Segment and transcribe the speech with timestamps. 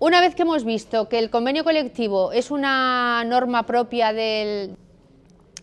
[0.00, 4.76] Una vez que hemos visto que el convenio colectivo es una norma propia del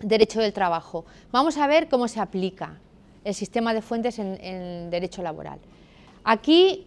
[0.01, 2.77] derecho del trabajo, vamos a ver cómo se aplica
[3.23, 5.59] el sistema de fuentes en, derecho laboral.
[6.25, 6.85] Aquí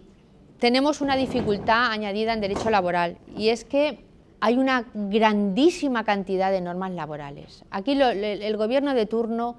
[0.58, 4.04] tenemos una dificultad añadida en derecho laboral y es que
[4.40, 7.64] hay una grandísima cantidad de normas laborales.
[7.70, 9.56] Aquí el gobierno de turno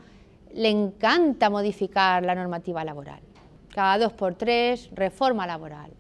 [0.54, 3.20] le encanta modificar la normativa laboral.
[3.74, 5.92] Cada dos por tres, reforma laboral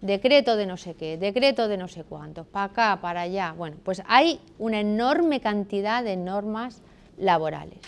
[0.00, 3.54] decreto de no sé qué, decreto de no sé cuántos, para acá, para allá.
[3.56, 6.82] Bueno, pues hay una enorme cantidad de normas
[7.16, 7.78] laborales.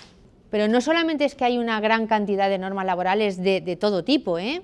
[0.51, 4.38] Pero no solamente es que hay una gran cantidad de normas laborales de, todo tipo,
[4.38, 4.62] ¿eh?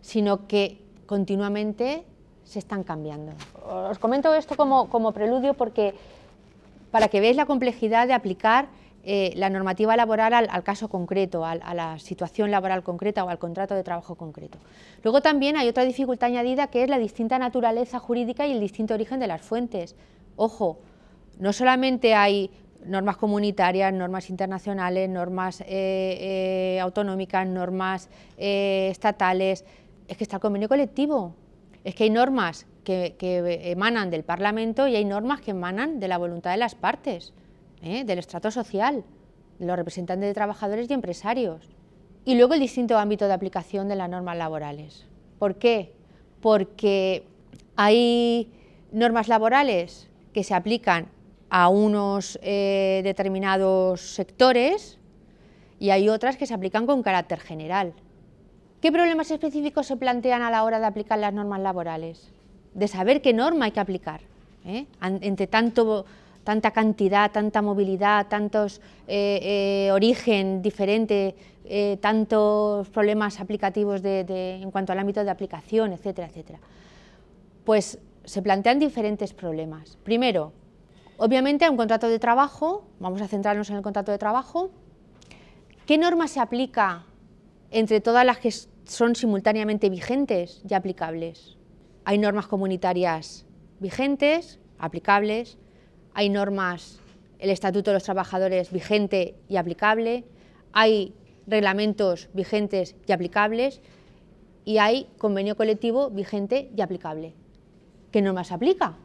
[0.00, 2.04] sino que continuamente
[2.44, 3.32] se están cambiando.
[3.66, 5.94] Os comento esto como, preludio porque
[6.90, 8.68] para que veáis la complejidad de aplicar
[9.02, 13.74] eh, la normativa laboral al, caso concreto, a, la situación laboral concreta o al contrato
[13.74, 14.58] de trabajo concreto.
[15.02, 18.94] Luego también hay otra dificultad añadida que es la distinta naturaleza jurídica y el distinto
[18.94, 19.96] origen de las fuentes.
[20.36, 20.78] Ojo,
[21.38, 22.50] no solamente hay
[22.86, 29.64] normas comunitarias, normas internacionales, normas eh, eh, autonómicas, normas estatales,
[30.08, 31.34] es que está el convenio colectivo,
[31.84, 33.16] es que hay normas que,
[33.64, 37.32] emanan del Parlamento y hay normas que emanan de la voluntad de las partes.
[37.84, 38.04] ¿eh?
[38.04, 39.04] del estrato social,
[39.58, 41.68] los representantes de trabajadores y empresarios.
[42.24, 45.06] Y luego el distinto ámbito de aplicación de las normas laborales.
[45.38, 45.92] ¿Por qué?
[46.40, 47.26] Porque
[47.76, 48.50] hay
[48.92, 51.08] normas laborales que se aplican
[51.50, 54.98] a unos eh, determinados sectores
[55.78, 57.92] y hay otras que se aplican con carácter general.
[58.84, 62.30] ¿Qué problemas específicos se plantean a la hora de aplicar las normas laborales?
[62.74, 64.20] De saber qué norma hay que aplicar.
[64.66, 64.84] ¿eh?
[65.00, 66.04] Entre tanto
[66.44, 74.92] tanta cantidad, tanta movilidad, tantos eh, eh, origen diferente, eh, tantos problemas aplicativos en cuanto
[74.92, 76.58] al ámbito de aplicación, etcétera, etcétera.
[77.64, 79.96] Pues se plantean diferentes problemas.
[80.02, 80.52] Primero,
[81.16, 84.68] obviamente a un contrato de trabajo, vamos a centrarnos en el contrato de trabajo,
[85.86, 87.06] ¿qué norma se aplica
[87.70, 88.52] entre todas las que
[88.86, 91.56] son simultáneamente vigentes y aplicables?
[92.04, 93.46] Hay normas comunitarias
[93.80, 95.58] vigentes, aplicables,
[96.12, 97.00] hay normas,
[97.38, 100.24] el Estatuto de los Trabajadores vigente y aplicable,
[100.72, 101.14] hay
[101.46, 103.80] reglamentos vigentes y aplicables
[104.64, 107.34] y hay convenio colectivo vigente y aplicable.
[108.10, 108.96] ¿Qué normas aplica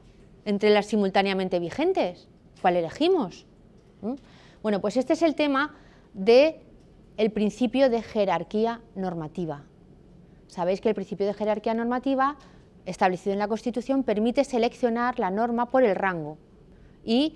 [0.46, 2.28] entre las simultáneamente vigentes?
[2.62, 3.46] ¿Cuál elegimos?
[4.02, 4.14] ¿Mm?
[4.62, 5.76] Bueno, pues este es el tema
[6.14, 6.56] del
[7.18, 9.66] el principio de jerarquía normativa.
[10.50, 12.36] Sabéis que el principio de jerarquía normativa
[12.86, 16.38] establecido en la Constitución permite seleccionar la norma por el rango
[17.06, 17.36] y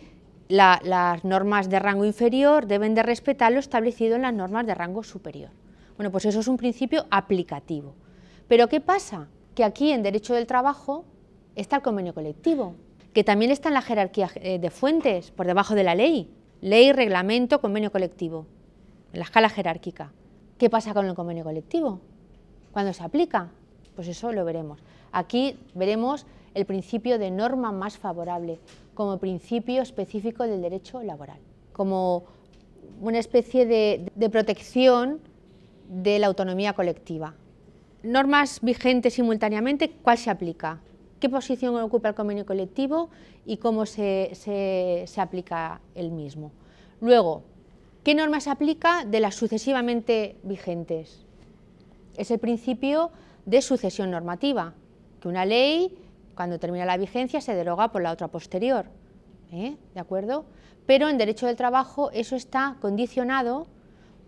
[0.50, 5.04] las normas de rango inferior deben de respetar lo establecido en las normas de rango
[5.04, 5.52] superior.
[5.96, 7.94] Bueno, pues eso es un principio aplicativo.
[8.48, 9.28] Pero ¿qué pasa?
[9.54, 11.06] Que aquí en Derecho del Trabajo
[11.56, 12.76] está el convenio colectivo,
[13.14, 16.32] que también está en la jerarquía eh, de fuentes, por debajo de la ley.
[16.62, 18.48] Ley, reglamento, convenio colectivo,
[19.12, 20.14] en la escala jerárquica.
[20.58, 22.02] ¿Qué pasa con el convenio colectivo?
[22.74, 23.50] ¿Cuándo se aplica?
[23.96, 24.80] Pues eso lo veremos.
[25.12, 26.26] Aquí veremos
[26.56, 28.60] el principio de norma más favorable
[28.96, 31.38] como principio específico del derecho laboral,
[31.72, 32.26] como
[33.00, 35.20] una especie de, protección
[35.88, 37.36] de la autonomía colectiva.
[38.02, 40.80] Normas vigentes simultáneamente, ¿cuál se aplica?
[41.20, 43.10] ¿Qué posición ocupa el convenio colectivo
[43.46, 46.52] y cómo se, se aplica el mismo?
[47.02, 47.44] Luego,
[48.04, 51.24] ¿qué norma se aplica de las sucesivamente vigentes?
[52.18, 53.12] Es el principio
[53.46, 54.74] de sucesión normativa,
[55.20, 55.98] que una ley
[56.36, 58.86] cuando termina la vigencia se deroga por la otra posterior.
[59.52, 59.76] ¿eh?
[59.94, 60.46] ¿De acuerdo?
[60.86, 63.68] Pero en derecho del trabajo eso está condicionado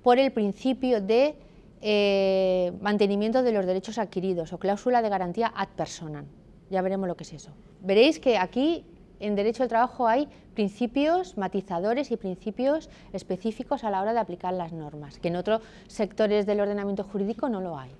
[0.03, 1.35] por el principio de
[1.81, 6.25] eh, mantenimiento de los derechos adquiridos o cláusula de garantía ad personam.
[6.69, 7.51] Ya veremos lo que es eso.
[7.81, 8.85] Veréis que aquí
[9.19, 14.53] en derecho del trabajo hay principios matizadores y principios específicos a la hora de aplicar
[14.53, 17.91] las normas, que en otros sectores del ordenamiento jurídico no lo hay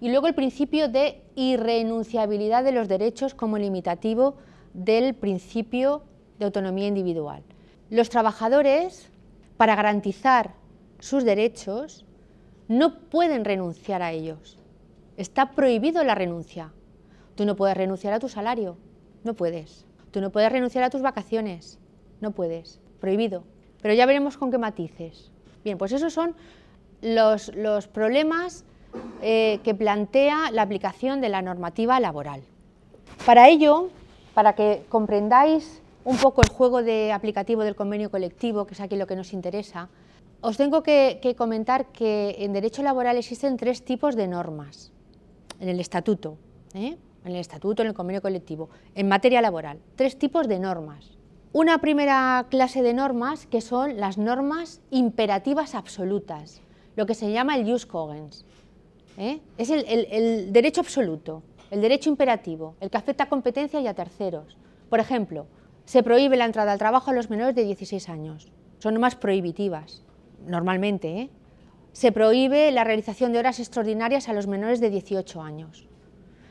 [0.00, 4.36] y luego el principio de irrenunciabilidad de los derechos como limitativo
[4.74, 6.02] del principio
[6.38, 7.42] de autonomía individual.
[7.88, 9.08] Los trabajadores,
[9.56, 10.54] para garantizar
[10.98, 12.04] sus derechos,
[12.68, 14.58] no pueden renunciar a ellos.
[15.16, 16.72] Está prohibido la renuncia.
[17.36, 18.76] Tú no puedes renunciar a tu salario,
[19.24, 19.85] no puedes.
[20.16, 21.78] Tú no puedes renunciar a tus vacaciones,
[22.22, 22.80] no puedes.
[23.00, 23.44] Prohibido.
[23.82, 25.30] Pero ya veremos con qué matices.
[25.62, 26.34] Bien, pues esos son
[27.02, 28.64] los, los problemas
[29.20, 32.40] eh, que plantea la aplicación de la normativa laboral.
[33.26, 33.90] Para ello,
[34.32, 38.96] para que comprendáis un poco el juego de aplicativo del convenio colectivo, que es aquí
[38.96, 39.90] lo que nos interesa,
[40.40, 44.92] os tengo que, comentar que en derecho laboral existen tres tipos de normas
[45.60, 46.38] en el estatuto,
[46.72, 46.96] ¿eh?
[47.26, 51.16] En el estatuto, en el convenio colectivo, en materia laboral, tres tipos de normas.
[51.52, 56.60] Una primera clase de normas que son las normas imperativas absolutas,
[56.96, 58.44] lo que se llama el jus cogens.
[59.16, 59.40] ¿eh?
[59.56, 64.56] Es el, derecho absoluto, el derecho imperativo, el que afecta a competencia y a terceros.
[64.90, 65.46] Por ejemplo,
[65.84, 68.52] se prohíbe la entrada al trabajo a los menores de 16 años.
[68.78, 70.02] Son normas prohibitivas,
[70.46, 71.20] normalmente.
[71.20, 71.30] ¿eh?
[71.92, 75.88] Se prohíbe la realización de horas extraordinarias a los menores de 18 años.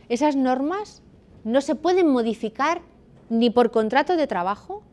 [0.10, 1.02] Esas normas
[1.44, 2.82] no se pueden modificar
[3.30, 4.84] ni por contrato de trabajo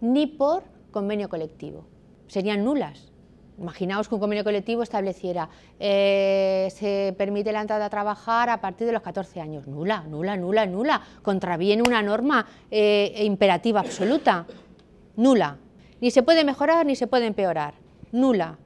[0.00, 1.86] ni por convenio colectivo.
[2.26, 3.12] Serían nulas.
[3.58, 5.48] Imaginaos que un convenio colectivo estableciera
[5.80, 9.66] eh, se permite la entrada a trabajar a partir de los 14 años.
[9.66, 11.00] Nula, nula, nula, nula.
[11.22, 14.46] Contraviene una norma eh, imperativa absoluta.
[15.16, 15.56] Nula.
[16.00, 17.74] Ni se puede mejorar ni se puede empeorar.
[18.12, 18.58] Nula.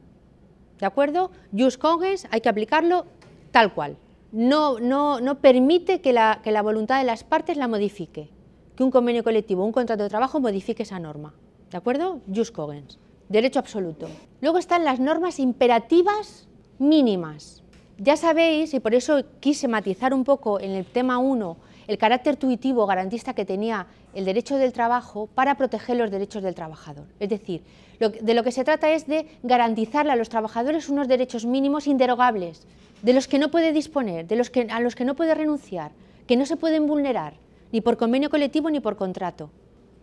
[0.81, 1.31] ¿De acuerdo?
[1.57, 3.07] Jus cogens hay que aplicarlo
[3.53, 3.97] tal cual.
[4.33, 8.31] No, permite que la, voluntad de las partes la modifique
[8.77, 11.35] que un convenio colectivo un contrato de trabajo modifique esa norma.
[11.71, 12.21] ¿De acuerdo?
[12.35, 12.99] Jus cogens,
[13.29, 14.09] derecho absoluto.
[14.41, 16.49] Luego están las normas imperativas
[16.79, 17.63] mínimas.
[17.99, 21.57] Ya sabéis, y por eso quise matizar un poco en el tema 1
[21.91, 26.55] el carácter tuitivo garantista que tenía el derecho del trabajo para proteger los derechos del
[26.55, 27.07] trabajador.
[27.19, 27.65] Es decir,
[27.99, 32.69] de lo que se trata es de garantizarle a los trabajadores unos derechos mínimos inderogables,
[33.03, 35.93] de los que no puede disponer, de los que, a los que no puede renunciar,
[36.27, 37.35] que no se pueden vulnerar
[37.73, 39.51] ni por convenio colectivo ni por contrato.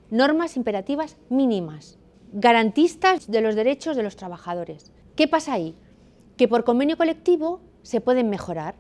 [0.10, 1.98] Normas imperativas mínimas,
[2.32, 4.92] garantistas de los derechos de los trabajadores.
[5.16, 5.76] ¿Qué pasa ahí?
[6.38, 8.76] Que por convenio colectivo se pueden mejorar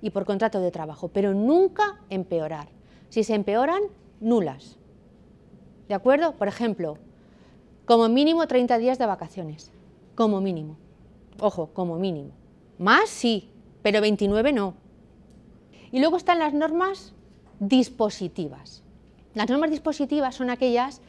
[0.00, 2.68] y por contrato de trabajo, pero nunca empeorar.
[3.08, 3.82] Si se empeoran,
[4.20, 4.76] nulas.
[5.88, 6.32] ¿De acuerdo?
[6.32, 6.98] Por ejemplo,
[7.84, 9.70] como mínimo 30 días de vacaciones.
[10.14, 10.76] Como mínimo.
[11.38, 12.30] Ojo, como mínimo.
[12.78, 13.51] Más sí,
[13.82, 14.74] pero 29 no.
[15.90, 17.12] Y luego están las normas
[17.60, 18.82] dispositivas.
[19.34, 21.00] Las normas dispositivas son aquellas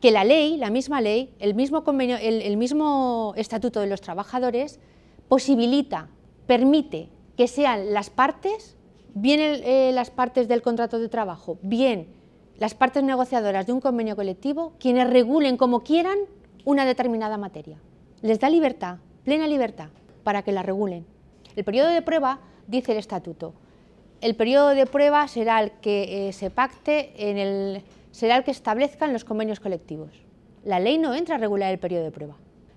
[0.00, 4.80] que la ley, la misma ley, el mismo, convenio, el, mismo estatuto de los trabajadores
[5.28, 6.08] posibilita,
[6.46, 8.76] permite que sean las partes,
[9.14, 12.08] bien eh, las partes del contrato de trabajo, bien
[12.58, 16.18] las partes negociadoras de un convenio colectivo, quienes regulen como quieran
[16.64, 17.78] una determinada materia.
[18.20, 19.88] Les da libertad, plena libertad,
[20.22, 21.06] para que la regulen.
[21.56, 23.54] El periodo de prueba, dice el estatuto,
[24.20, 27.82] el periodo de prueba será el que eh, se pacte, en el,
[28.12, 30.10] será el que establezca en los convenios colectivos.
[30.64, 32.36] La ley no entra a regular el periodo de prueba.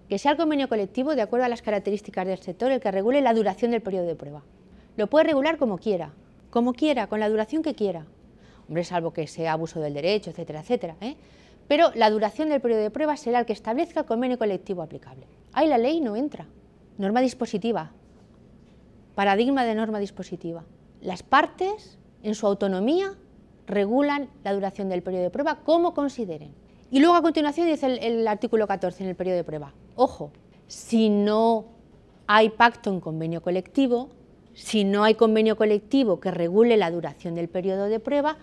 [0.10, 3.22] Que sea el convenio colectivo, de acuerdo a las características del sector, el que regule
[3.22, 4.44] la duración del periodo de prueba.
[4.98, 6.14] Lo puede regular como quiera,
[6.50, 8.06] como quiera, con la duración que quiera.
[8.68, 10.96] Hombre, salvo que sea abuso del derecho, etcétera, etcétera.
[11.02, 11.16] ¿eh?
[11.68, 15.28] Pero la duración del periodo de prueba será el que establezca el convenio colectivo aplicable.
[15.54, 16.48] Ahí la ley no entra.
[16.98, 17.92] Norma dispositiva.
[19.16, 20.66] Paradigma de norma dispositiva.
[21.02, 23.14] Las partes, en su autonomía,
[23.66, 26.54] regulan la duración del periodo de prueba como consideren.
[26.92, 29.74] Y luego a continuación dice el, artículo 14 en el periodo de prueba.
[29.96, 30.32] Ojo,
[30.68, 31.66] si no
[32.28, 34.10] hay pacto en convenio colectivo,
[34.54, 38.38] si no hay convenio colectivo que regule la duración del periodo de prueba,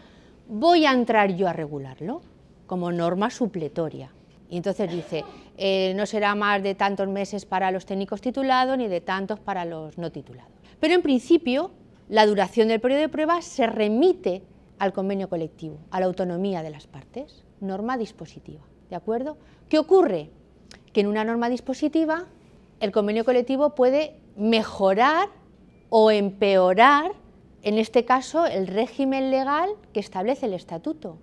[0.48, 2.22] voy a entrar yo a regularlo
[2.66, 4.12] como norma supletoria.
[4.50, 5.24] Y entonces dice,
[5.56, 9.64] eh, no será más de tantos meses para los técnicos titulados ni de tantos para
[9.64, 10.52] los no titulados.
[10.82, 11.70] Pero en principio
[12.08, 14.42] la duración del periodo de prueba se remite
[14.80, 18.62] al convenio colectivo, a la autonomía de las partes, norma dispositiva.
[18.90, 19.38] ¿De acuerdo?
[19.68, 20.30] ¿Qué ocurre?
[20.92, 22.26] Que en una norma dispositiva
[22.80, 25.28] el convenio colectivo puede mejorar
[25.88, 27.12] o empeorar,
[27.62, 31.16] en este caso, el régimen legal que establece el estatuto.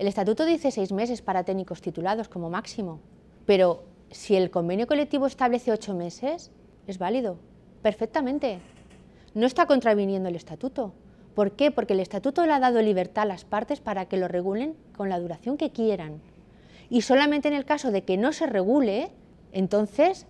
[0.00, 2.98] El estatuto dice seis meses para técnicos titulados como máximo,
[3.46, 6.50] pero si el convenio colectivo establece ocho meses,
[6.88, 7.36] es válido,
[7.80, 8.58] perfectamente
[9.34, 10.94] no está contraviniendo el estatuto.
[11.34, 11.70] ¿Por qué?
[11.70, 15.08] Porque el estatuto le ha dado libertad a las partes para que lo regulen con
[15.08, 16.20] la duración que quieran.
[16.88, 19.10] Y solamente en el caso de que no se regule,
[19.52, 20.26] entonces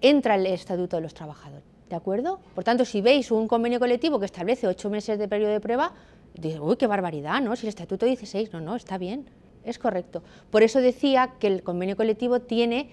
[0.00, 1.64] entra el estatuto de los trabajadores.
[1.88, 2.38] ¿De acuerdo?
[2.54, 5.92] Por tanto, si veis un convenio colectivo que establece ocho meses de periodo de prueba,
[6.34, 7.56] dices, uy, qué barbaridad, ¿no?
[7.56, 9.26] Si el estatuto dice seis, no, no, está bien,
[9.64, 10.22] es correcto.
[10.50, 12.90] Por eso decía que el convenio colectivo tiene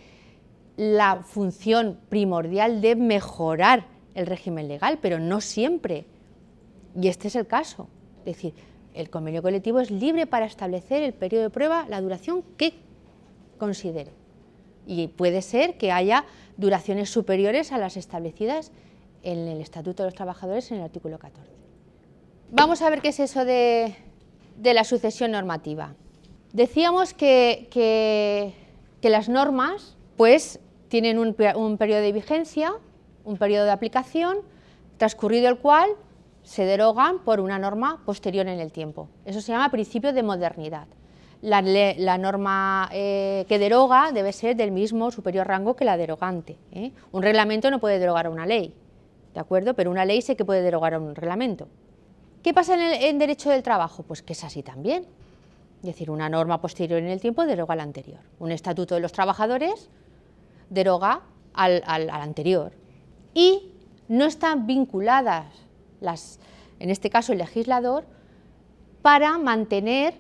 [0.78, 3.86] la función primordial de mejorar
[4.18, 6.04] el régimen legal, pero no siempre.
[7.00, 7.88] Y este es el caso.
[8.20, 8.54] Es decir,
[8.94, 12.74] el convenio colectivo es libre para establecer el periodo de prueba, la duración que
[13.58, 14.12] considere.
[14.86, 16.26] Y puede ser que haya
[16.58, 18.72] duraciones superiores a las establecidas
[19.24, 21.50] en el Estatuto de los Trabajadores en el artículo 14.
[22.52, 23.96] Vamos a ver qué es eso de
[24.58, 25.94] de la sucesión normativa.
[26.54, 30.60] Decíamos que, que, las normas pues,
[30.90, 32.74] tienen un, un periodo de vigencia,
[33.28, 34.38] un periodo de aplicación,
[34.98, 35.90] transcurrido el cual
[36.44, 39.10] se derogan por una norma posterior en el tiempo.
[39.26, 40.88] Eso se llama principio de modernidad.
[41.42, 46.58] La, norma eh, que deroga debe ser del mismo superior rango que la derogante.
[46.72, 46.94] ¿eh?
[47.12, 48.74] Un reglamento no puede derogar a una ley,
[49.34, 49.74] ¿de acuerdo?
[49.74, 51.68] Pero una ley sé que puede derogar a un reglamento.
[52.42, 54.04] ¿Qué pasa en, el, derecho del trabajo?
[54.04, 55.06] Pues que es así también.
[55.82, 58.22] Es decir, una norma posterior en el tiempo deroga a la anterior.
[58.40, 59.90] Un estatuto de los trabajadores
[60.70, 61.22] deroga
[61.54, 62.72] al, al anterior.
[63.38, 63.72] Y
[64.08, 65.46] no están vinculadas
[66.02, 66.40] las,
[66.80, 68.04] en este caso el legislador,
[69.04, 70.16] para mantener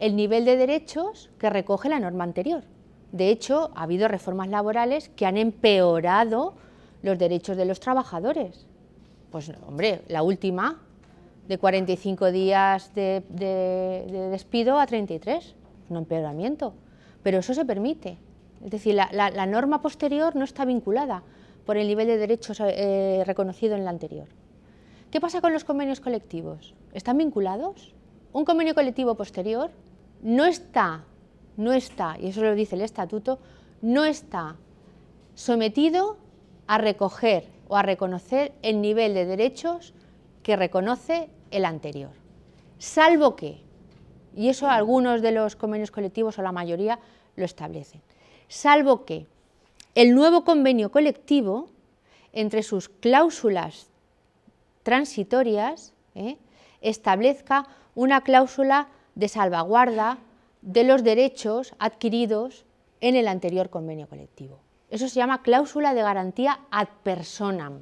[0.00, 2.64] el nivel de derechos que recoge la norma anterior.
[3.10, 6.56] De hecho, ha habido reformas laborales que han empeorado
[7.00, 8.66] los derechos de los trabajadores.
[9.30, 10.78] Pues, hombre, la última,
[11.48, 13.22] de 45 días de,
[14.30, 15.54] despido a 33,
[15.88, 16.74] un empeoramiento.
[17.22, 18.18] Pero eso se permite.
[18.62, 21.22] Es decir, la, norma posterior no está vinculada
[21.68, 24.26] por el nivel de derechos eh, reconocido en la anterior.
[25.10, 26.72] ¿Qué pasa con los convenios colectivos?
[26.94, 27.94] ¿Están vinculados?
[28.32, 29.70] Un convenio colectivo posterior
[30.22, 31.04] no está,
[31.58, 33.38] no está, y eso lo dice el estatuto,
[33.82, 34.56] no está
[35.34, 36.16] sometido
[36.66, 39.92] a recoger o a reconocer el nivel de derechos
[40.42, 42.12] que reconoce el anterior.
[42.78, 43.60] Salvo que,
[44.34, 46.98] y eso algunos de los convenios colectivos o la mayoría
[47.36, 48.00] lo establecen,
[48.48, 49.26] salvo que
[49.98, 51.70] el nuevo convenio colectivo,
[52.32, 53.88] entre sus cláusulas
[54.84, 56.38] transitorias ¿eh?
[56.80, 60.18] establezca una cláusula de salvaguarda
[60.62, 62.64] de los derechos adquiridos
[63.00, 64.60] en el anterior convenio colectivo.
[64.88, 67.80] Eso se llama cláusula de garantía ad personam.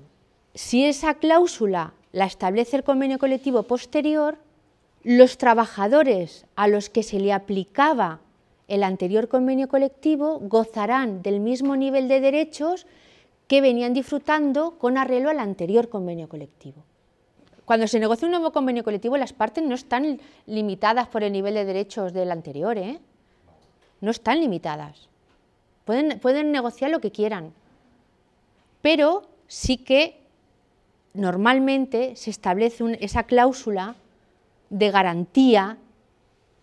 [0.55, 4.39] Si esa cláusula la establece el convenio colectivo posterior,
[5.03, 8.21] los trabajadores a los que se le aplicaba
[8.69, 12.87] el anterior convenio colectivo gozarán del mismo nivel de derechos
[13.47, 16.83] que venían disfrutando con arreglo al anterior convenio colectivo.
[17.65, 21.55] Cuando se negocia un nuevo convenio colectivo, las partes no están limitadas por el nivel
[21.55, 23.01] de derechos del anterior, ¿eh?
[24.01, 25.09] no están limitadas.
[25.85, 27.53] Pueden, negociar lo que quieran,
[28.83, 30.21] pero sí que
[31.15, 33.95] normalmente se establece esa cláusula
[34.69, 35.79] de garantía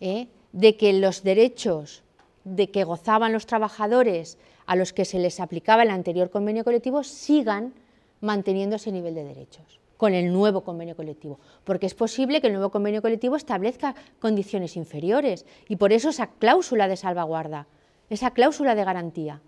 [0.02, 0.28] ¿eh?
[0.54, 2.04] De que los derechos
[2.46, 7.04] de que gozaban los trabajadores a los que se les aplicaba el anterior convenio colectivo
[7.04, 7.74] sigan
[8.22, 12.54] manteniendo ese nivel de derechos con el nuevo convenio colectivo, porque es posible que el
[12.54, 17.68] nuevo convenio colectivo establezca condiciones inferiores y por eso esa cláusula de salvaguarda,
[18.10, 19.40] esa cláusula de garantía.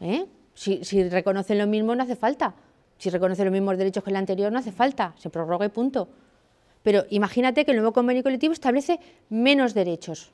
[0.00, 0.26] ¿eh?
[0.54, 2.54] Si, si, reconocen lo mismo no hace falta,
[2.98, 6.08] si reconocen los mismos derechos que el anterior no hace falta, se prorroga y punto.
[6.84, 9.00] Pero imagínate que el nuevo convenio colectivo establece
[9.30, 10.30] menos derechos,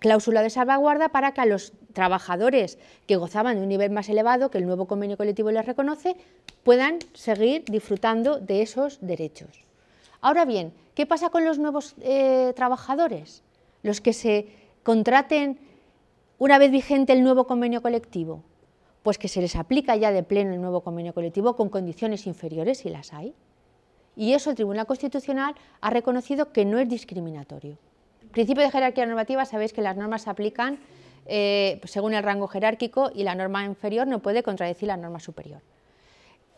[0.00, 4.50] cláusula de salvaguarda para que a los trabajadores que gozaban de un nivel más elevado,
[4.50, 6.16] que el nuevo convenio colectivo les reconoce,
[6.64, 9.62] puedan seguir disfrutando de esos derechos.
[10.22, 13.42] Ahora bien, ¿qué pasa con los nuevos eh, trabajadores?
[13.82, 14.48] Los que se
[14.82, 15.58] contraten
[16.38, 18.42] una vez vigente el nuevo convenio colectivo,
[19.02, 22.78] pues que se les aplica ya de pleno el nuevo convenio colectivo con condiciones inferiores,
[22.78, 23.34] si las hay.
[24.16, 27.78] Y eso el Tribunal Constitucional ha reconocido que no es discriminatorio.
[28.30, 30.78] Principio de jerarquía normativa, sabéis que las normas se aplican
[31.26, 35.60] eh, según el rango jerárquico y la norma inferior no puede contradecir la norma superior.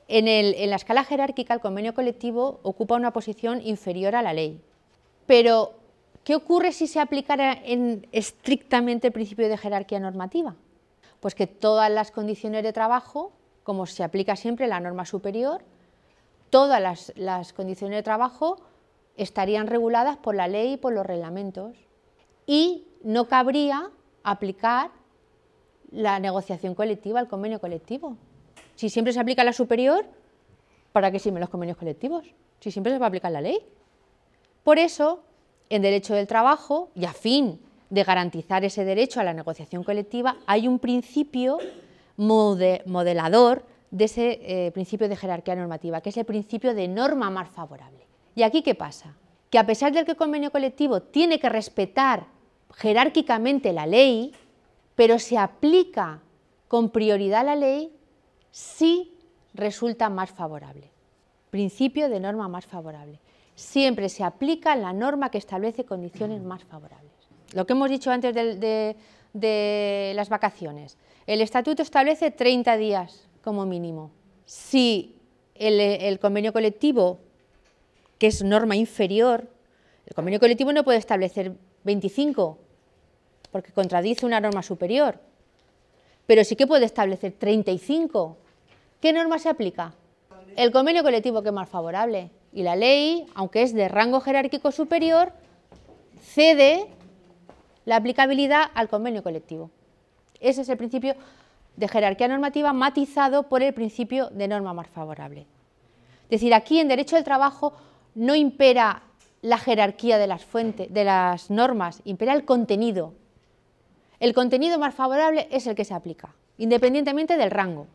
[0.08, 4.60] En, la escala jerárquica, el convenio colectivo ocupa una posición inferior a la ley.
[5.26, 5.74] Pero,
[6.22, 10.54] ¿qué ocurre si se aplicara en estrictamente el principio de jerarquía normativa?
[11.18, 13.32] Pues que todas las condiciones de trabajo,
[13.64, 15.62] como se aplica siempre la norma superior,
[16.50, 18.58] todas las, condiciones de trabajo
[19.16, 21.76] estarían reguladas por la ley y por los reglamentos
[22.46, 23.90] y no cabría
[24.22, 24.90] aplicar
[25.90, 28.16] la negociación colectiva, el convenio colectivo.
[28.74, 30.04] Si siempre se aplica la superior,
[30.92, 32.26] ¿para qué sirven los convenios colectivos?
[32.60, 33.58] Si siempre se va a aplicar la ley.
[34.64, 35.20] Por eso,
[35.70, 37.60] en derecho del trabajo, y a fin
[37.90, 41.58] de garantizar ese derecho a la negociación colectiva, hay un principio
[42.16, 47.48] modelador de ese eh, principio de jerarquía normativa, que es el principio de norma más
[47.48, 48.06] favorable.
[48.34, 49.14] ¿Y aquí qué pasa?
[49.50, 52.26] Que a pesar de que el convenio colectivo tiene que respetar
[52.74, 54.34] jerárquicamente la ley,
[54.94, 56.20] pero se aplica
[56.68, 57.92] con prioridad la ley
[58.50, 59.12] si
[59.54, 60.90] resulta más favorable.
[61.50, 63.18] Principio de norma más favorable.
[63.54, 67.12] Siempre se aplica la norma que establece condiciones más favorables.
[67.54, 70.98] Lo que hemos dicho antes de, las vacaciones.
[71.26, 74.10] El estatuto establece 30 días como mínimo.
[74.44, 75.14] Si
[75.54, 77.20] el convenio colectivo
[78.18, 79.46] que es norma inferior,
[80.06, 81.52] El convenio colectivo no puede establecer
[81.84, 82.58] 25,
[83.50, 85.18] porque contradice una norma superior,
[86.26, 88.36] pero sí que puede establecer 35.
[89.00, 89.94] ¿Qué norma se aplica?
[90.56, 92.30] El convenio colectivo que es más favorable.
[92.52, 95.32] Y la ley, aunque es de rango jerárquico superior,
[96.22, 96.86] cede
[97.84, 99.70] la aplicabilidad al convenio colectivo.
[100.40, 101.14] Ese es el principio
[101.76, 105.46] de jerarquía normativa matizado por el principio de norma más favorable.
[106.24, 107.74] Es decir, aquí en derecho del trabajo
[108.14, 109.02] no impera
[109.42, 113.14] la jerarquía de las fuentes, de las normas, impera el contenido.
[114.18, 117.86] El contenido más favorable es el que se aplica, independientemente del rango.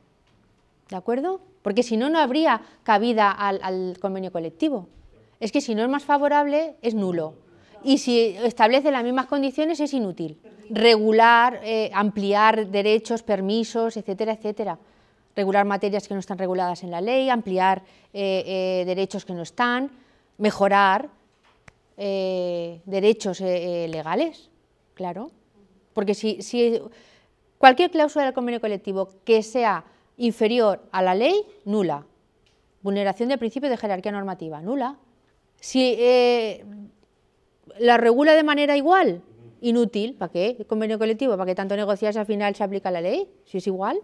[0.89, 1.41] ¿De acuerdo?
[1.61, 4.87] Porque si no, no habría cabida al, al convenio colectivo.
[5.39, 7.33] Es que si no es más favorable, es nulo
[7.83, 10.39] y si establece las mismas condiciones es inútil.
[10.69, 14.79] Regular, eh, ampliar derechos, permisos, etcétera, etcétera.
[15.35, 17.83] Regular materias que no están reguladas en la ley, ampliar
[18.13, 19.91] eh, eh, derechos que no están,
[20.37, 21.09] mejorar
[21.97, 24.49] derechos legales,
[24.95, 25.29] claro.
[25.93, 26.81] Porque si,
[27.59, 29.83] cualquier cláusula del convenio colectivo que sea
[30.17, 32.03] inferior a la ley, nula.
[32.81, 34.97] Vulneración del principio de jerarquía normativa, nula.
[35.59, 35.95] Si
[37.79, 39.21] ¿La regula de manera igual?
[39.61, 40.15] Inútil.
[40.15, 40.55] ¿Para qué?
[40.59, 41.37] ¿El convenio colectivo?
[41.37, 43.29] ¿Para qué tanto negociar si al final se aplica la ley?
[43.45, 43.99] Si es igual.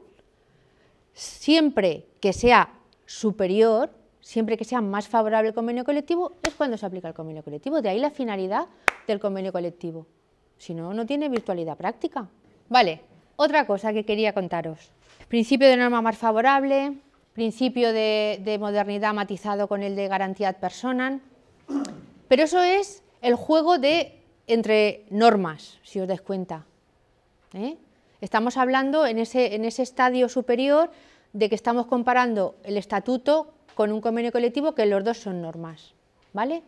[1.13, 2.73] Siempre que sea
[3.05, 3.89] superior,
[4.21, 7.81] siempre que sea más favorable el convenio colectivo, es cuando se aplica el convenio colectivo.
[7.81, 8.67] De ahí la finalidad
[9.07, 10.05] del convenio colectivo.
[10.57, 12.27] Si no, no tiene virtualidad práctica.
[12.69, 13.01] Vale,
[13.35, 14.91] otra cosa que quería contaros.
[15.27, 16.97] Principio de norma más favorable,
[17.33, 21.21] principio de, de modernidad matizado con el de garantía ad personam.
[22.27, 26.63] Pero eso es el juego de entre normas, si os das cuenta.
[27.53, 27.75] ¿eh?
[28.21, 30.89] Estamos hablando en ese, en ese estadio superior
[31.33, 35.93] de que estamos comparando el estatuto con un convenio colectivo que los dos son normas.
[36.31, 36.63] ¿Vale?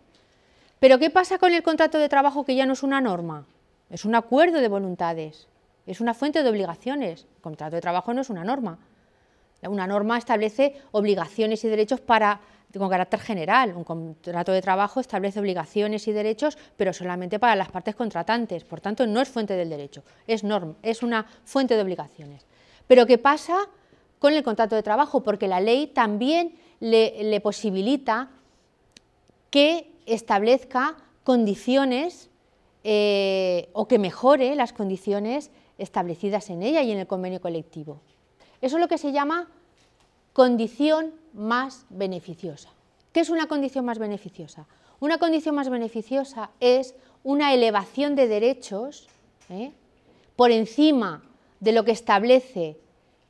[0.81, 3.45] Pero ¿qué pasa con el contrato de trabajo que ya no es una norma?
[3.89, 5.47] Es un acuerdo de voluntades,
[5.87, 7.25] es una fuente de obligaciones.
[7.37, 8.79] El contrato de trabajo no es una norma.
[9.61, 12.41] Una norma establece obligaciones y derechos para
[12.77, 13.73] con carácter general.
[13.75, 18.63] Un contrato de trabajo establece obligaciones y derechos, pero solamente para las partes contratantes.
[18.63, 22.45] Por tanto, no es fuente del derecho, es, norma, es una fuente de obligaciones.
[22.85, 23.55] Pero ¿qué pasa
[24.19, 25.23] con el contrato de trabajo?
[25.23, 28.29] Porque la ley también le, posibilita
[29.49, 32.29] que establezca condiciones
[32.83, 38.01] eh, o que mejore las condiciones establecidas en ella y en el convenio colectivo.
[38.61, 39.47] Eso es lo que se llama
[40.33, 42.69] condición más beneficiosa.
[43.11, 44.67] ¿Qué es una condición más beneficiosa?
[44.99, 49.07] Una condición más beneficiosa es una elevación de derechos
[49.49, 49.71] ¿eh?
[50.35, 51.23] por encima
[51.59, 52.77] de lo que establece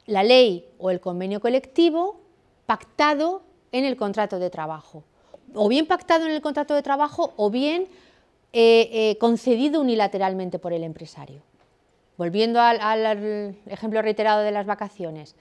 [0.06, 2.20] la ley o el convenio colectivo
[2.66, 5.04] pactado en el contrato de trabajo.
[5.54, 7.88] O bien pactado en el contrato de trabajo o bien
[8.54, 11.42] eh, eh, concedido unilateralmente por el empresario.
[12.18, 15.36] Volviendo al ejemplo reiterado de las vacaciones,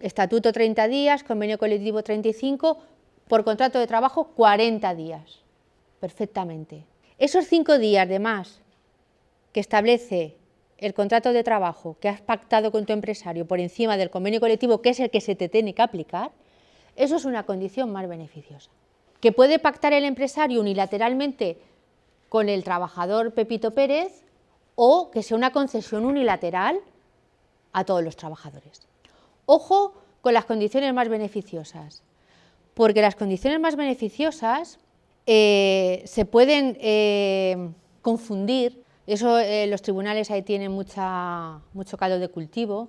[0.00, 2.78] estatuto 30 días, convenio colectivo 35,
[3.28, 5.40] por contrato de trabajo 40 días,
[6.00, 6.84] perfectamente.
[7.18, 8.60] Esos cinco días de más
[9.52, 10.36] que establece
[10.78, 14.82] el contrato de trabajo que has pactado con tu empresario por encima del convenio colectivo,
[14.82, 16.32] que es el que se te tiene que aplicar,
[16.96, 18.70] eso es una condición más beneficiosa.
[19.20, 21.58] Que puede pactar el empresario unilateralmente
[22.28, 24.24] con el trabajador Pepito Pérez
[24.74, 26.80] o que sea una concesión unilateral
[27.72, 28.86] a todos los trabajadores.
[29.46, 32.02] Ojo con las condiciones más beneficiosas,
[32.74, 34.78] porque las condiciones más beneficiosas
[35.26, 37.70] eh, se pueden eh,
[38.02, 42.88] confundir, eso eh, los tribunales ahí tienen mucho caldo de cultivo,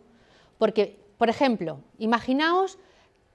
[0.58, 2.78] porque, por ejemplo, imaginaos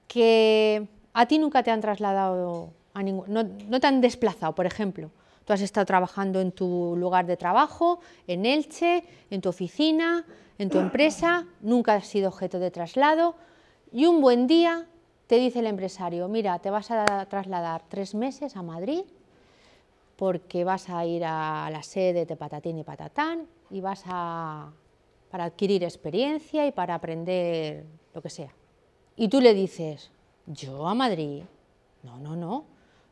[0.07, 4.65] que a ti nunca te han trasladado, a ningún, no, no te han desplazado, por
[4.65, 5.11] ejemplo,
[5.45, 10.25] Tú has estado trabajando en tu lugar de trabajo, en Elche, en tu oficina,
[10.61, 13.33] en tu empresa, nunca has sido objeto de traslado
[13.91, 14.85] y un buen día
[15.25, 19.01] te dice el empresario, mira, te vas a trasladar tres meses a Madrid
[20.17, 24.71] porque vas a ir a la sede de Patatín y Patatán y vas a
[25.31, 28.53] para adquirir experiencia y para aprender lo que sea.
[29.15, 30.11] Y tú le dices,
[30.45, 31.41] ¿yo a Madrid?
[32.03, 32.65] No, no, no.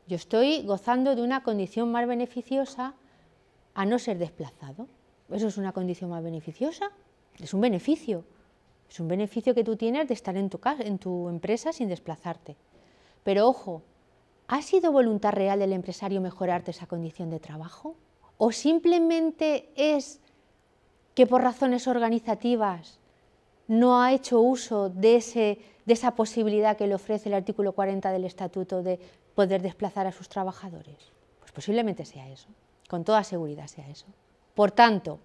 [0.06, 2.94] Yo estoy gozando de una condición más beneficiosa
[3.74, 4.86] a no ser desplazado.
[5.32, 6.92] ¿Eso es una condición más beneficiosa?
[7.40, 8.24] Es un beneficio.
[8.88, 11.88] Es un beneficio que tú tienes de estar en tu, casa, en tu empresa sin
[11.88, 12.56] desplazarte.
[13.22, 13.82] Pero ojo,
[14.48, 17.96] ¿ha sido voluntad real del empresario mejorarte esa condición de trabajo?
[18.36, 20.20] ¿O simplemente es
[21.14, 22.98] que por razones organizativas
[23.68, 28.10] no ha hecho uso de, ese, de esa posibilidad que le ofrece el artículo 40
[28.10, 28.98] del Estatuto de
[29.36, 31.12] poder desplazar a sus trabajadores?
[31.38, 32.48] Pues posiblemente sea eso.
[32.88, 34.06] con toda seguridad sea eso.
[34.54, 35.20] Por tanto,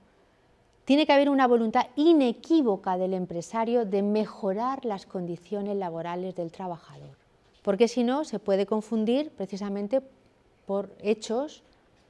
[0.86, 7.18] tiene que haber una voluntad inequívoca del empresario de mejorar las condiciones laborales del trabajador,
[7.64, 10.02] porque si no se puede confundir precisamente
[10.68, 11.64] por hechos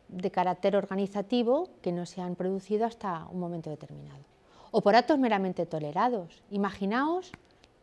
[0.10, 4.24] de carácter organizativo que no se han producido hasta un momento determinado,
[4.72, 6.44] o por actos meramente tolerados.
[6.52, 7.32] Imaginaos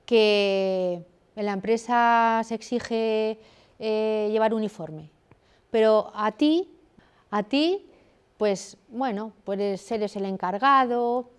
[0.04, 1.02] que
[1.34, 3.38] en la empresa se exige
[3.78, 5.08] eh, llevar uniforme,
[5.70, 6.68] pero a ti,
[7.30, 7.86] a ti
[8.42, 11.30] pues bueno, puedes eres el encargado,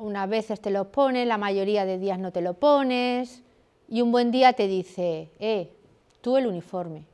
[0.00, 3.42] unas veces te lo pones, la mayoría de días no te lo pones,
[3.88, 5.72] y un buen día te dice, eh,
[6.20, 7.06] tú el uniforme.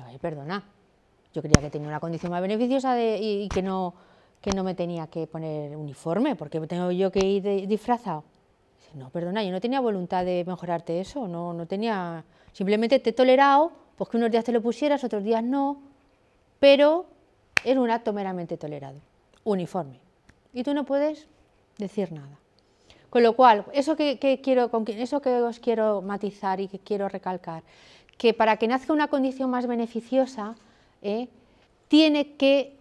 [0.00, 0.62] Ay, perdona,
[1.34, 3.94] yo creía que tenía una condición más beneficiosa y, que, no,
[4.40, 8.22] que no me tenía que poner uniforme, porque tengo yo que ir disfrazado.
[8.94, 13.12] no, perdona, yo no tenía voluntad de mejorarte eso, no, no tenía, simplemente te he
[13.12, 15.82] tolerado, pues que unos días te lo pusieras, otros días no,
[16.60, 17.17] pero
[17.64, 19.00] era un acto meramente tolerado,
[19.44, 20.00] uniforme.
[20.52, 21.26] Y tú no puedes
[21.78, 22.38] decir nada.
[23.10, 27.62] Con lo cual, eso que, quiero, eso que os quiero matizar y que quiero recalcar,
[28.18, 30.56] que para que nazca una condición más beneficiosa,
[31.00, 31.28] ¿eh?
[31.88, 32.76] tiene que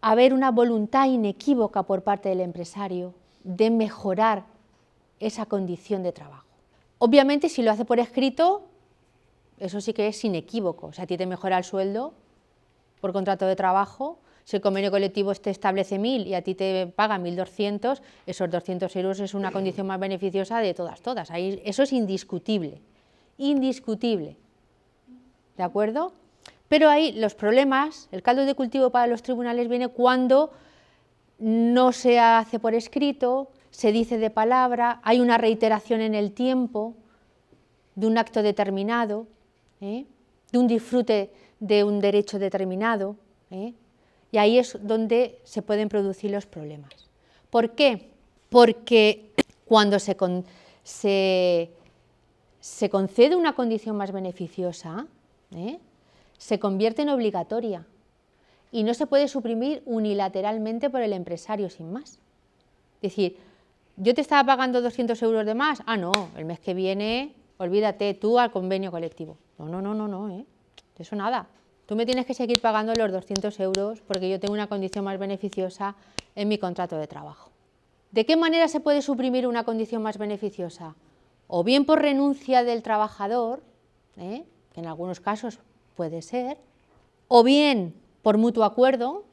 [0.00, 4.44] haber una voluntad inequívoca por parte del empresario de mejorar
[5.20, 6.46] esa condición de trabajo.
[6.98, 8.62] Obviamente, si lo hace por escrito,
[9.58, 10.88] eso sí que es inequívoco.
[10.88, 12.14] O sea, a ti te mejora el sueldo,
[13.02, 16.86] por contrato de trabajo, si el convenio colectivo te establece 1.000 y a ti te
[16.86, 21.32] paga 1.200, esos 200 euros es una condición más beneficiosa de todas, todas.
[21.32, 22.80] Ahí, eso es indiscutible,
[23.38, 24.36] indiscutible.
[25.56, 26.12] ¿De acuerdo?
[26.68, 30.52] Pero ahí los problemas, el caldo de cultivo para los tribunales viene cuando
[31.40, 36.94] no se hace por escrito, se dice de palabra, hay una reiteración en el tiempo
[37.96, 39.26] de un acto determinado,
[39.80, 40.06] ¿eh?
[40.52, 43.14] de un disfrute de un derecho determinado,
[43.52, 43.72] ¿eh?
[44.32, 46.90] y ahí es donde se pueden producir los problemas.
[47.50, 48.10] ¿Por qué?
[48.48, 49.30] Porque
[49.64, 50.16] cuando se,
[50.82, 51.70] se,
[52.90, 55.06] concede una condición más beneficiosa,
[55.54, 55.78] ¿eh?
[56.36, 57.86] se convierte en obligatoria
[58.72, 62.18] y no se puede suprimir unilateralmente por el empresario sin más.
[62.96, 63.36] Es decir,
[63.96, 68.14] yo te estaba pagando 200 euros de más, ah, no, el mes que viene, olvídate
[68.14, 69.36] tú al convenio colectivo.
[69.58, 70.44] No, no, no, no, no, ¿eh?
[70.98, 71.46] Eso nada.
[71.86, 75.18] Tú me tienes que seguir pagando los 200 euros porque yo tengo una condición más
[75.18, 75.94] beneficiosa
[76.34, 77.50] en mi contrato de trabajo.
[78.10, 80.94] ¿De qué manera se puede suprimir una condición más beneficiosa?
[81.48, 83.62] O bien por renuncia del trabajador,
[84.16, 84.44] ¿eh?
[84.72, 85.58] que en algunos casos
[85.96, 86.58] puede ser,
[87.28, 89.24] o bien por mutuo acuerdo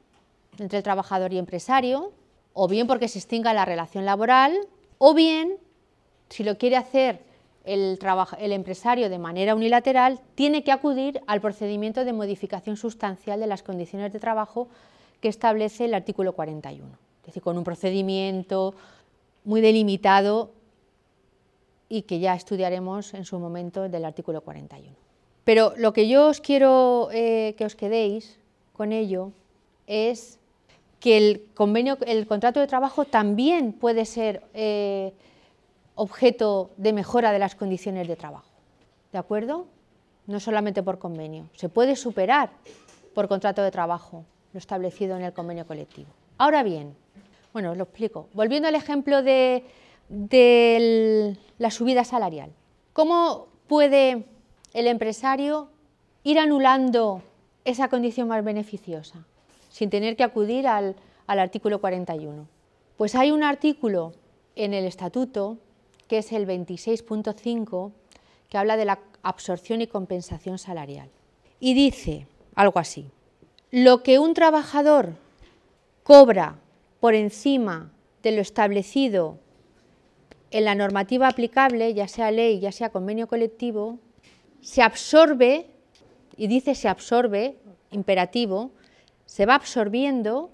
[0.58, 2.12] entre el trabajador y empresario,
[2.52, 4.58] o bien porque se extinga la relación laboral,
[4.98, 5.56] o bien,
[6.28, 7.29] si lo quiere hacer
[7.64, 7.98] el,
[8.52, 14.12] empresario de manera unilateral tiene que acudir al procedimiento de modificación sustancial de las condiciones
[14.12, 14.68] de trabajo
[15.20, 16.86] que establece el artículo 41.
[17.20, 18.74] Es decir, con un procedimiento
[19.44, 20.52] muy delimitado
[21.88, 24.94] y que ya estudiaremos en su momento del artículo 41.
[25.44, 28.38] Pero lo que yo os quiero eh, que os quedéis
[28.72, 29.32] con ello
[29.86, 30.38] es
[31.00, 35.12] que el convenio, el contrato de trabajo también puede ser eh,
[36.00, 38.48] objeto de mejora de las condiciones de trabajo.
[39.12, 39.66] ¿De acuerdo?
[40.26, 41.50] No solamente por convenio.
[41.54, 42.48] Se puede superar
[43.14, 46.08] por contrato de trabajo lo establecido en el convenio colectivo.
[46.38, 46.96] Ahora bien,
[47.52, 48.28] bueno, os lo explico.
[48.32, 49.66] Volviendo al ejemplo de,
[51.58, 52.50] la subida salarial.
[52.94, 54.24] ¿Cómo puede
[54.72, 55.68] el empresario
[56.24, 57.20] ir anulando
[57.66, 59.26] esa condición más beneficiosa
[59.68, 62.48] sin tener que acudir al, al artículo 41?
[62.96, 64.14] Pues hay un artículo
[64.56, 65.58] en el estatuto
[66.10, 67.92] que es el 26.5,
[68.48, 71.08] que habla de la absorción y compensación salarial.
[71.60, 73.06] Y dice algo así,
[73.70, 75.14] lo que un trabajador
[76.02, 76.58] cobra
[76.98, 77.92] por encima
[78.24, 79.38] de lo establecido
[80.50, 84.00] en la normativa aplicable, ya sea ley, ya sea convenio colectivo,
[84.60, 85.68] se absorbe,
[86.36, 87.56] y dice se absorbe,
[87.92, 88.72] imperativo,
[89.26, 90.50] se va absorbiendo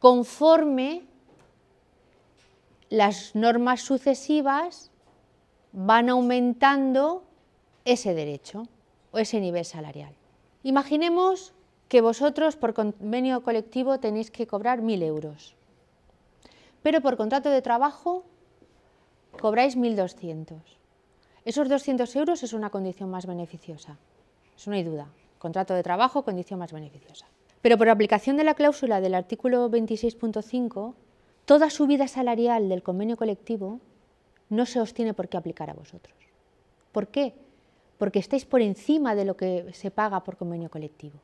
[0.00, 1.04] conforme
[2.90, 4.90] las normas sucesivas
[5.72, 7.24] van aumentando
[7.84, 8.66] ese derecho
[9.12, 10.14] o ese nivel salarial.
[10.62, 11.52] Imaginemos
[11.88, 15.54] que vosotros por convenio colectivo tenéis que cobrar 1.000 euros,
[16.82, 18.24] pero por contrato de trabajo
[19.40, 20.60] cobráis 1.200.
[21.44, 23.98] Esos 200 euros es una condición más beneficiosa,
[24.56, 25.06] eso no hay duda.
[25.38, 27.26] Contrato de trabajo, condición más beneficiosa.
[27.60, 30.94] Pero por aplicación de la cláusula del artículo 26.5,
[31.46, 33.80] toda subida salarial del convenio colectivo
[34.50, 36.14] no se os tiene por qué aplicar a vosotros.
[36.92, 37.34] ¿Por qué?
[37.98, 41.18] Porque estáis por encima de lo que se paga por convenio colectivo.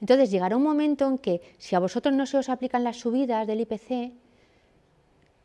[0.00, 3.46] Entonces llegará un momento en que si a vosotros no se os aplican las subidas
[3.46, 4.12] del IPC,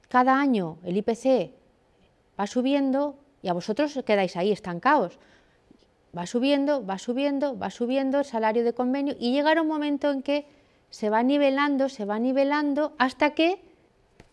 [0.09, 1.51] cada año el IPC
[2.39, 5.19] va subiendo y a vosotros quedáis ahí estancados.
[6.17, 10.23] Va subiendo, va subiendo, va subiendo el salario de convenio y llegará un momento en
[10.23, 10.47] que
[10.89, 13.66] se va nivelando, se va nivelando hasta que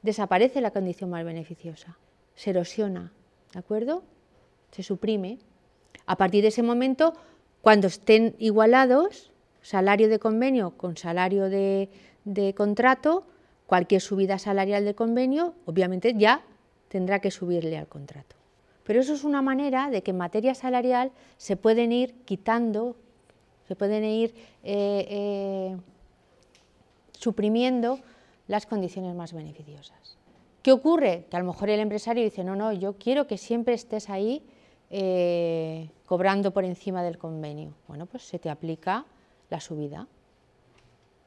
[0.04, 1.96] desaparece la condición más beneficiosa,
[2.34, 3.10] se erosiona,
[3.54, 4.02] ¿de acuerdo?
[4.70, 5.38] Se suprime.
[6.04, 7.14] A partir de ese momento,
[7.62, 11.88] cuando estén igualados, salario de convenio con salario de,
[12.54, 13.24] contrato,
[13.66, 16.42] cualquier subida salarial de convenio, obviamente ya
[16.88, 18.36] tendrá que subirle al contrato.
[18.84, 22.96] Pero eso es una manera de que en materia salarial se pueden ir quitando,
[23.66, 25.76] se pueden ir eh, eh,
[27.12, 28.00] suprimiendo
[28.46, 30.18] las condiciones más beneficiosas.
[30.62, 31.26] ¿Qué ocurre?
[31.30, 34.42] Que a lo mejor el empresario dice, no, no, yo quiero que siempre estés ahí
[34.90, 37.74] eh, cobrando por encima del convenio.
[37.86, 39.04] Bueno, pues se te aplica
[39.50, 40.00] la subida,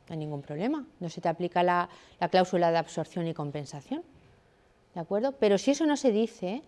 [0.07, 4.03] no hay ningún problema, no se te aplica la, la cláusula de absorción y compensación.
[4.93, 5.33] ¿De acuerdo?
[5.33, 6.63] Pero si eso no se dice,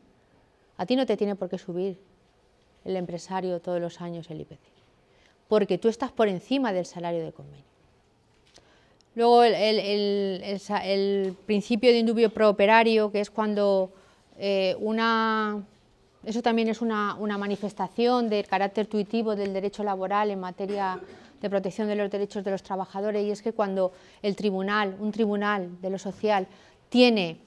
[0.78, 2.00] a ti no te tiene por qué subir
[2.86, 4.60] el empresario todos los años el IPC,
[5.48, 7.69] porque tú estás por encima del salario de convenio.
[9.16, 13.92] Luego el, principio de indubio prooperario, que es cuando
[14.38, 15.64] eh, una...
[16.24, 21.00] Eso también es una, una, manifestación del carácter tuitivo del derecho laboral en materia
[21.42, 25.14] de protección de los derechos de los trabajadores y es que cuando el tribunal, un
[25.14, 26.48] tribunal de lo social,
[26.90, 27.40] tiene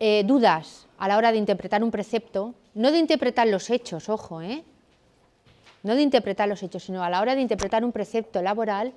[0.00, 4.42] eh, dudas a la hora de interpretar un precepto, no de interpretar los hechos, ojo,
[4.42, 4.64] ¿eh?
[5.82, 8.92] no de interpretar los hechos, sino a la hora de interpretar un precepto laboral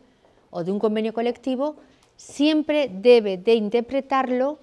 [0.58, 1.76] o de un convenio colectivo,
[2.15, 4.58] siempre debe de interpretarlo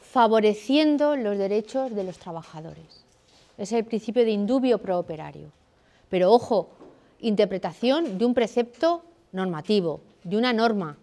[0.00, 3.02] favoreciendo los derechos de los trabajadores.
[3.58, 5.50] Es el principio de indubio pro operario.
[6.08, 6.68] Pero ojo,
[7.18, 10.96] interpretación de un precepto normativo, de una norma,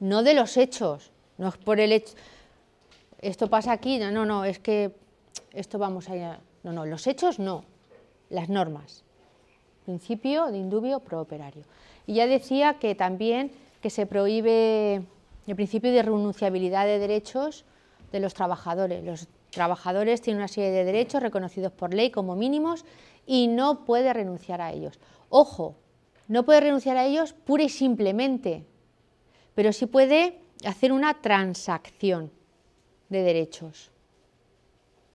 [0.00, 2.16] no de los hechos, no es por el hecho
[3.20, 4.92] esto pasa aquí, no, no, no, es que
[5.52, 6.40] esto vamos a...
[6.62, 7.64] No, no, los hechos no,
[8.30, 9.04] las normas.
[9.84, 11.64] Principio de indubio prooperario.
[12.08, 15.02] Y ya decía que también que se prohíbe
[15.46, 17.66] el principio de renunciabilidad de derechos
[18.10, 19.04] de los trabajadores.
[19.04, 22.86] Los trabajadores tienen una serie de derechos reconocidos por ley como mínimos
[23.26, 24.98] y no puede renunciar a ellos.
[25.28, 25.76] Ojo,
[26.28, 28.64] no puede renunciar a ellos pura y simplemente,
[29.54, 32.32] pero sí puede hacer una transacción
[33.10, 33.90] de derechos.